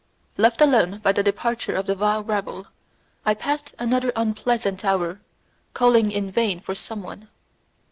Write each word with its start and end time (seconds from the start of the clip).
Left 0.35 0.61
alone 0.61 0.97
by 1.03 1.11
the 1.11 1.21
departure 1.21 1.75
of 1.75 1.85
the 1.85 1.93
vile 1.93 2.23
rabble, 2.23 2.65
I 3.23 3.35
passed 3.35 3.75
another 3.77 4.11
unpleasant 4.15 4.83
hour, 4.83 5.21
calling 5.75 6.09
in 6.11 6.31
vain 6.31 6.59
for 6.59 6.73
someone. 6.73 7.29